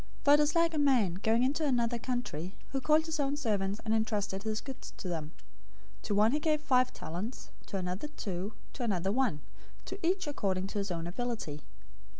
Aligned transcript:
025:014 0.21 0.25
"For 0.25 0.33
it 0.33 0.39
is 0.39 0.55
like 0.55 0.73
a 0.73 0.79
man, 0.79 1.13
going 1.21 1.43
into 1.43 1.63
another 1.63 1.99
country, 1.99 2.55
who 2.71 2.81
called 2.81 3.05
his 3.05 3.19
own 3.19 3.37
servants, 3.37 3.79
and 3.85 3.93
entrusted 3.93 4.41
his 4.41 4.59
goods 4.59 4.93
to 4.97 5.07
them. 5.07 5.25
025:015 5.99 6.01
To 6.07 6.15
one 6.15 6.31
he 6.31 6.39
gave 6.39 6.59
five 6.59 6.91
talents, 6.91 7.51
to 7.67 7.77
another 7.77 8.07
two, 8.07 8.53
to 8.73 8.81
another 8.81 9.11
one; 9.11 9.41
to 9.85 9.99
each 10.03 10.25
according 10.25 10.65
to 10.65 10.79
his 10.79 10.89
own 10.89 11.05
ability. 11.05 11.61